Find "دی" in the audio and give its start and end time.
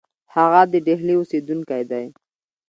1.91-2.05